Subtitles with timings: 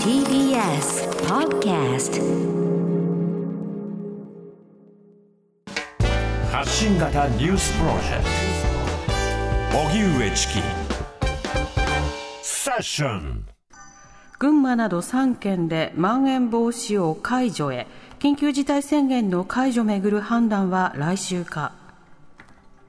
[0.00, 2.22] TBS Podcast
[6.50, 8.24] 発信型ニュースプロジェク
[9.72, 9.78] ト。
[9.78, 10.62] 荻上チキ。
[12.40, 13.44] セッション。
[14.38, 17.86] 群馬など3県でまん延防止を解除へ。
[18.18, 21.72] 緊急事態宣言の解除めぐる判断は来週か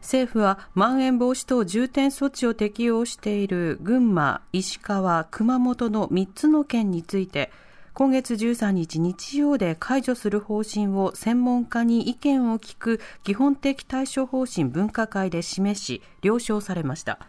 [0.08, 7.52] 政府はまん延防止等重点措置を適用している群馬、石川、熊本の3つの県について
[7.94, 17.20] 今月13日日曜で解除する方針を専門家に意見を聞く基本的対処方針分科会で示し了承されました。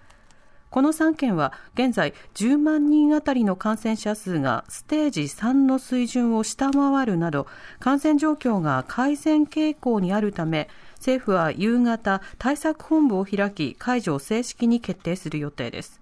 [0.71, 7.47] この3県は現在10万人あたりの感染者数がステージ3の水準を下回るなど
[7.81, 16.01] 感染状況が改善傾向にあるため政府は夕方対策本部を開き解除を正式に決定する予定です。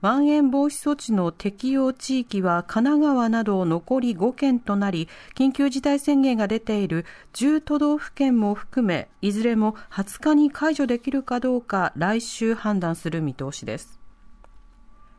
[0.00, 13.98] まん延防止措置の適用地域は神奈川など残り5県となり緊急事態宣言が出ている10都道府県も含めいずれも20日に解除できるかどうか来週判断する見通しです。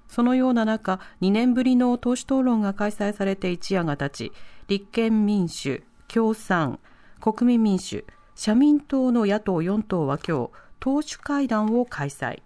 [0.08, 4.32] そのような中2年ぶりの党首討論が開催されて一夜が経ち
[4.68, 6.80] 立憲民主共産
[7.20, 8.06] 国民民主
[8.40, 12.42] 社民党の野党4党は今日党首会談を開催。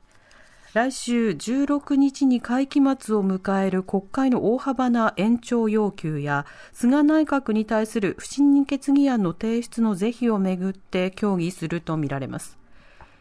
[0.74, 12.58] 来週16日に会期末を迎える国会の大幅な延長要求や菅内閣に対する不信任決議案の提出の是非をめぐって協議するとみられます。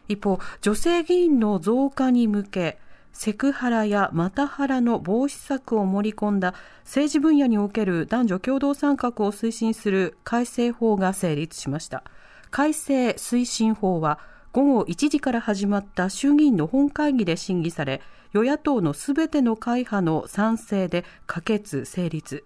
[0.07, 2.79] 一方女性議員の増加に向け
[3.11, 12.03] セクハラやマタハラの防止策を盛り込んだ政治分野における男女共同参画を推進する改正法が成立しました。
[12.53, 14.19] 改正推進法は
[14.51, 17.99] 午後1時から始まった衆議院の本会議で審議され
[18.31, 22.45] 与野党のすべての会派の賛成で可決・成立。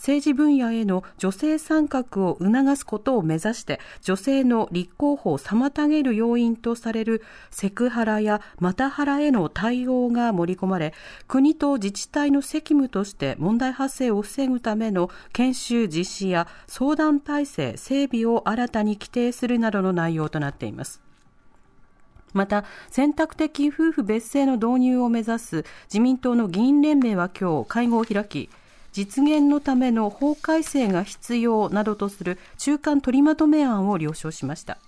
[0.00, 10.94] 政治分野への女性参画を促すことを目指して女性の立候補を妨げる要因とされるセクハラやマタハラへの対応が盛り込まれ
[11.28, 21.02] 国と自治体の責務として問題発生を防ぐための研修実施や相談体制整備を新たに規定するなどの内容となっています。
[22.32, 28.48] また選択的夫婦別姓の導入を目指す自民党の議員連盟は今日会合を開き
[28.92, 34.78] 実現のための法改正が必要などとする中間取りまとめ案を了承しました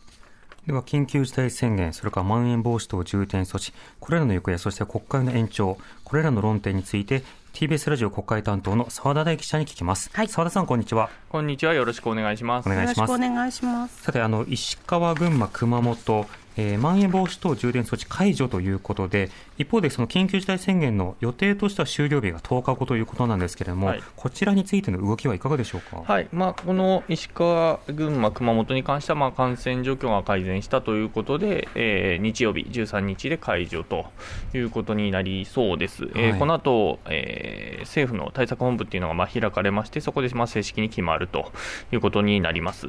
[0.66, 10.08] では緊急事態宣言、それからまん延防止等重点措置、これらの行方、そして国会の延長、これらの論点について、TBS ラジオ国会担当の澤田大記者に聞きます。
[10.12, 11.10] はい、澤田さん、こんにちは。
[11.30, 11.74] こんにちは。
[11.74, 12.68] よろしくお願いします。
[12.68, 13.12] お願いします。
[13.12, 14.02] お願いします。
[14.02, 16.26] さて、あの、石川、群馬、熊本、
[16.56, 19.30] えー、まん延防止等重点措置解除ということで、
[19.62, 26.28] 一方でその緊急事態宣言の予定としては終了日が10日後ということなんですけれども、はい、こちらについての動きはいかがでしょうか、はい。
[26.32, 34.06] まあ、この石川、群馬、熊本に関しては、まあ、感染状況が改善したということで、えー、日曜日、13日で解除と
[34.54, 36.04] いうことになりそうです。
[36.04, 41.52] はい、えー、この後、えー、政府の対策本部っていうのがまあ開かれまして、そこでまあ正式に決まると
[41.92, 42.88] いうことになります。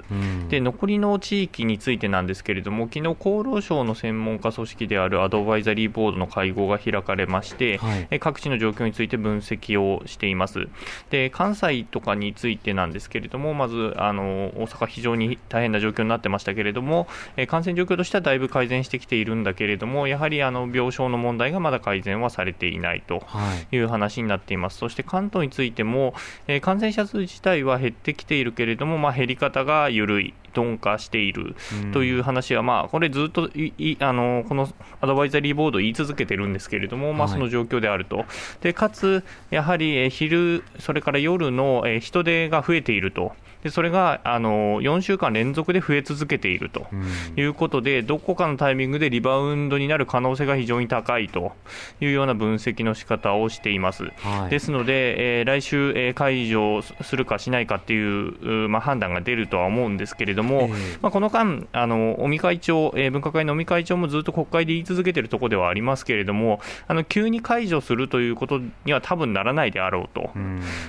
[0.49, 10.67] で残りの地域についてなんですけれども、昨日厚労省の専門家組織であるアドバイザリーボードの会合が開かれまして、はい、各地の状況について分析をしています。
[11.09, 17.07] で関西とかについてなんですけれども、まずあの大阪、非常に大変な状況になってましたけれども、
[17.47, 23.25] 感染状況としてはだいぶ改善してきているんだけれども、やはりあの病床の問題がまだ改善はされていないと
[23.71, 24.77] いう話になっています。
[24.77, 26.13] そして関東についても、
[26.47, 30.33] え感染者数自体は減ってきているけれども、まあ、減り方が緩い。
[30.55, 31.55] 鈍化している
[31.91, 34.69] という話は、まあ、これずっといあのこの
[35.01, 38.25] アドバイザリーボード言い続けてるんですけれども、まあ、その状況であると、
[38.61, 43.33] でかつ、やはり昼、それから夜の人出が増えていると。
[43.63, 46.87] でそれがあの4週間連続で増え続けていると
[47.35, 51.53] いうことで、どこかのタイミングでリバウンドになる可能性が非常に高いと
[52.01, 54.05] いうような分析の仕方をしています。
[54.17, 70.31] はい、ですので、えー、来週、えー、解除するかしないかっていう、まあ、判断が出るとは思うんですけれども、えー、まあ、この間、あの尾身会長、えー、分科会の尾身会長もずっと国会で言い続けているところではありますけれども、あの急に解除するということには多分ならないであろうと、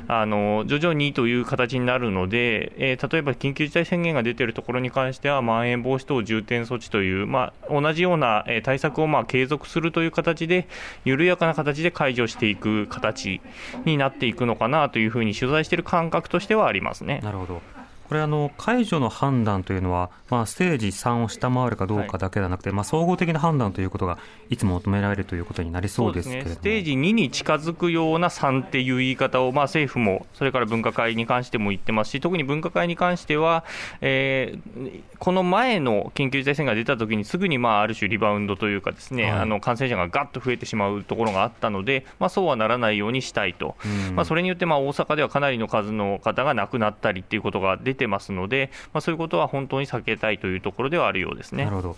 [0.08, 10.66] あの徐々にという形になるので、えー、例えば緊急事態宣言が出ているところに関しては、まん延防止等重点措置という、まあ、同じような、え対策をまあ継続するという形で、
[11.04, 13.40] 緩やかな形で解除していく形
[13.84, 17.20] になっていくのかなというふうに取材している感覚としてはありますね。
[17.22, 17.62] なるほど
[18.08, 24.18] これあの、解除の判断というのは、まあ、ステージ3を下回るかどうかだけではなくて、はい、まあ、総合的な判断ということが
[24.50, 33.64] いつも求められるということになりそうですけれども、ね、ステージ2に近づくような3っていう言い方を、まあ、政府も、それから分科会に関しても言ってますし、特に分科会に関しては、
[34.00, 43.76] えー、この前の緊急事態宣言が出たときに、すぐにまあある種リバウンドというか、ですね、はい、あの感染者ががっと増えてしまうところがあったので、まあ、そうはならないようにしたいと、
[44.14, 51.64] まあ、それによってまあ大阪ではかなりの数の方が亡くなったりっていうことが出てますので、まあ、そういうことは本当に避けたいというところではあるようですね。
[51.64, 51.96] なるほど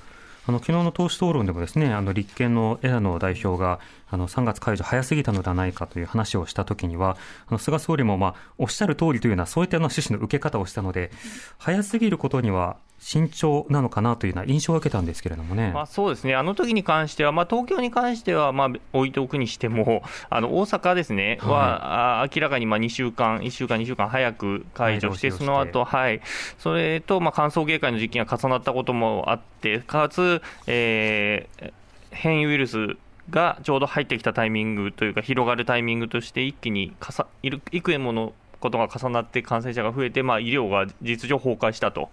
[0.49, 7.17] あの昨日の党首討論でもですねあの立憲の枝野代表があの3月解除早すぎたのではないかという話をしたときには
[7.49, 11.11] あの菅総理もまあおっしゃる通りというようなそういったような趣旨の受け方をしたので
[11.59, 26.21] 早すぎることには慎重なのかなというような印象を受けたんですけれどもね、まあ、そうですね、あの時に関しては、まあ、東京に関してはまあ置いておくにしても、 あの大阪ですね、はい、は明らかにまあ2週間、1週間、2週間早く解除して、その後はい、
[26.59, 31.73] それとまあ歓送迎会の時期が重なったこともあって、かつ、えー、
[32.11, 32.97] 変異ウイルス
[33.31, 38.33] がちょうど入ってきたタイミングというか、広がるタイミングとして、一気にかさ幾重もの
[38.67, 42.11] ことが重なって感染者が増えて、まあ、医療が実情崩壊したと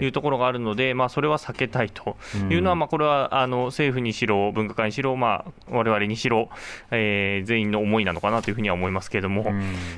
[0.00, 2.16] いうところがあるので、まあ、それは避けたいと
[2.50, 6.48] いうのは、まあ、これはあの政府にしろ、分科会にしろ、まあ、われにしろ、
[6.90, 9.52] えー、全員の思いなのかなというふうには思いますけれども、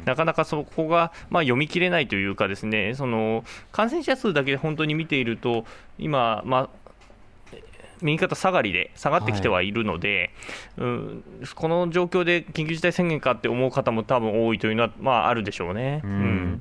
[0.04, 5.64] なかなかそこが、まあ、読み切れないというかですね、その感染者数だけで本当に見ていると、
[5.98, 6.87] 今、まあ、
[8.02, 10.30] 右肩下がりで下がってきてはいるので、
[10.76, 11.24] はい、うん、
[11.54, 16.00] この状況で緊急事態宣言かって思う方も多分多いというのは、まあ、あるでしょうね。
[16.04, 16.60] うん、うん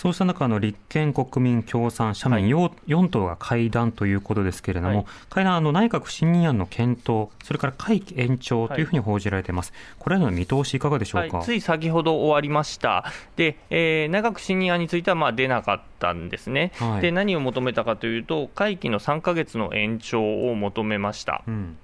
[0.00, 13.04] そうした中の立憲、国民、共産、社民、はい、4党が会談ということですけれども、はい、会談、あの内閣不信任案の検討、それから会期延長というふうに報じられています、はい、これらの見通し、いかがでしょうか、はい、つい先ほど終わりました、
[13.36, 16.72] でえー、内閣不信任案についてはまあ出なかったんですね、
[17.02, 21.42] で、何を求めたかというと、会期の3か月の延長を求めました。
[21.46, 21.76] うん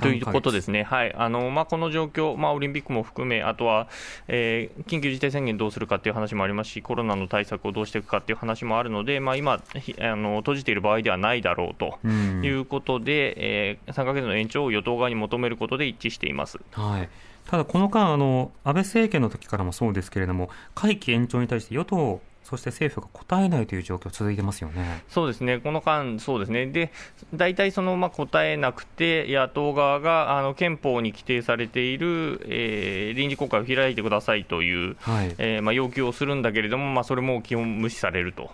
[0.00, 1.14] ということですね、はい。
[1.14, 3.88] あのまあ、この状況、まあ、オリンピックも含め、あとは、
[4.28, 9.62] えー、緊急事態宣言どうするかっていう話もありますし、コロナの対策をどうしていくかっていう話もあるので、まあ、今
[10.00, 16.58] あの、閉じている場合ではないだろうということで、えー、3か月の延長を与党側に求めることで一致しています。
[16.72, 17.08] はい。
[17.46, 25.04] ただ、この間あの、安倍政権の時からもそうですけれども、会期延長に対して与党そして政府が答えないという状況、続いてますよね。
[25.08, 26.92] そうですね、この間、そうですね、で
[27.34, 38.50] 大体その、まあ、答えなくて、野党側があの憲法に規定されている、えー、臨時国会を開いてくださいという、はい、えー、まあ、要求をするんだけれども、まあ、それも基本無視されると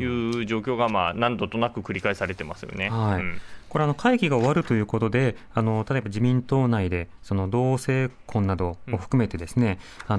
[0.00, 2.90] いう状況が、まあ、何度となく繰り返されてますよね。
[2.90, 3.40] はい、うん。
[3.72, 10.18] これあの会議が終わるということで、あの例えば自民党内でその同性婚などを含めてですね、さ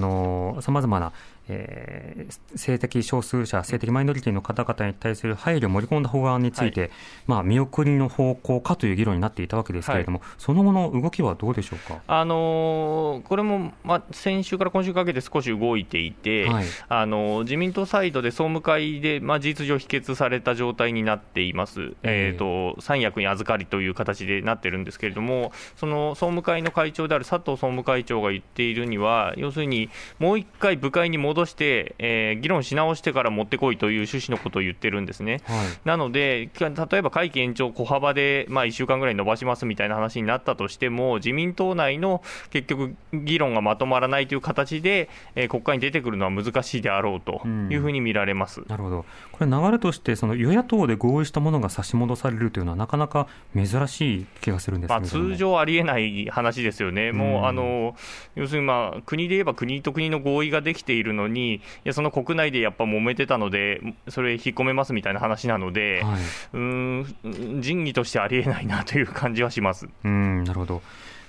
[0.71, 1.13] まざまな
[1.49, 6.91] えー、性的少数者、性的マイノリティの方々に対する配慮を盛り込んだ法案について、はい、
[7.27, 35.41] まあ、見送りの方向かという議論になっていたわけですけれども、はい、その後の動きはどうでしょうか、あのー、これも、まあ、先週から今週かけて少し動いていて、はい、あのー、自民党サイドで総務会で、まあ、事実上否決された状態になっています、えーと、三役に預かりという形でなってるんですけれども、その総務会の会長である佐藤総務会長が言っているには、要するにもう一回部会に戻戻して、えー、議論し直してから持ってこいという趣旨のことを言ってるんですね。
[35.45, 42.21] はい、なので、例えば会期延長小幅で、まあ、1週間ぐらい伸ばしますみたいな話になったとしても、自民党内の
[42.51, 57.95] 結局、議論がまとまらないという形で、えー、国会に出てくるのは難しいであろうというふうに見られます、うん、なるほど、これ、流れとして、その与野党で合意したものが差し戻されるというのは、なかなか珍しい気がするんです、ね、まあ、通常ありえない話ですよね、もう、あの
[58.35, 66.21] 要するに、まあ、国で言えば国と国の合意ができているのに、いやその国内でやっぱ揉めてたので、それ引っ込めますみたいな話なので、はい、
[66.53, 67.15] うん
[67.61, 69.87] 仁義としてありえないなという感じはします。
[70.03, 70.81] うんなるほど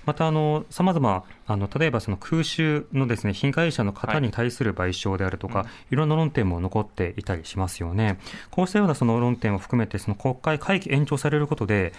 [0.07, 0.31] また、
[0.71, 8.19] さまざま、あの例えばその空襲のです、ね、被害者の方に対する賠償であるとか、はい、いろんな論点も残っていたりしますよね。
[8.51, 11.93] こうしたようなその論点を含めて、その国会会期延長されることで、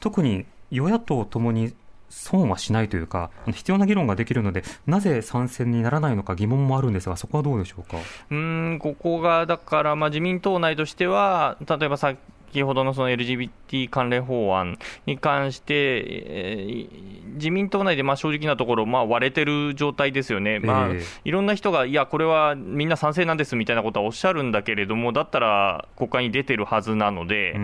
[0.00, 1.72] 特に与野党ともに
[2.12, 7.96] 損はしないというか、必要な議論ができるので、なぜ参戦にならないのか疑問もあるんですが、そこはどうでしょうか？
[8.30, 12.14] うんここがだから、まあ、自民党内としては、例えばさ
[12.52, 20.88] 先ほどのその LGBT 関連法案に関して、えー、自民党内でまあ正直なところ、まあ、割れてる状態ですよね、まあ、
[21.24, 27.56] いろんな人が、いや、これはみんな賛成なんですみたいなことはおっしゃるんだけれども、だったら国会に出てるはずなので、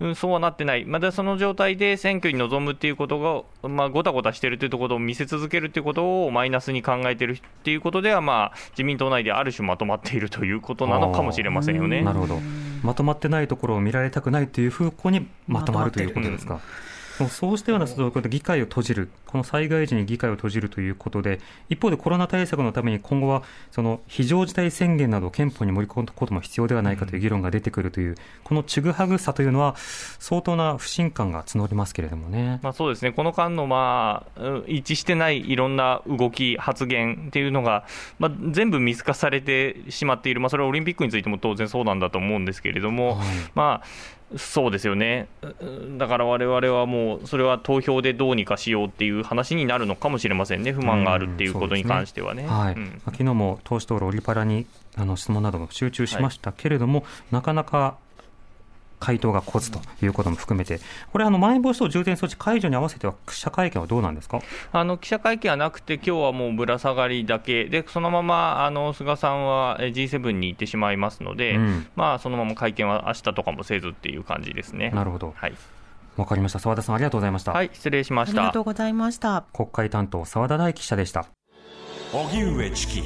[0.00, 12.02] うん、そうはなってない、まだその状態で選挙に臨むっていうことが、まあ、ごたごたしてるというところを見せ続けるということをマイナスに考えてるっていうことでは、まあ、自民党内である種まとまっているということなのかもしれませんよね。
[12.02, 12.40] なるほど
[12.82, 16.60] まとまってないところを見られたくないという風向にまとまるということですか？
[17.28, 17.86] そうしたような
[18.28, 29.74] 議会を閉じる、この災害時に議会を閉じるということで、一方でコロナ対策のために今後はその非常事態宣言など憲法に盛り込むことも必要ではないかという議論が出てくるという、このちぐはぐさというのは、
[30.18, 32.60] 相当な不信感が募りますけれどもね。
[32.62, 37.84] まあ、そうですね、この間の、まあ、一致してないいろんな動き、発言っていうのが、
[38.18, 43.86] まあ、全部見透かされてしまっている、まあ、それはオリンピックについても当然そうなんだと思うんですけれども、はい、まあ、
[44.36, 45.28] そうですよね、
[45.98, 52.46] だから我々はもう、それは投票でどうにかしようっていう話になるのかもしれませんね、不満があるっていうことに関してはね。
[52.46, 57.96] はい、昨日も党首討論、オリパラにあの質問なども集中しましたけれども、はい、なかなか
[59.02, 60.78] 回答が来ずということも含めて、
[61.12, 64.40] これ、あのまん延防止等重点措置解除に合わせては、記者会見はどうなんですか？
[64.70, 74.90] あの記者会見はなくて、今日はもうぶら下がりだけで、そのままあの菅さんは G7 に行ってしまいますので、うん、まあ、そのまま会見は明日とかもせずっていう感じですね。
[74.90, 75.54] なるほど、はい
[76.14, 76.58] わかりました。
[76.58, 77.52] 澤田さん、ありがとうございました。
[77.52, 78.42] はい、失礼しました。
[78.42, 79.44] ありがとうございました。
[79.54, 81.24] 国会担当、澤田大記者でした。
[82.12, 83.02] 荻上チキ。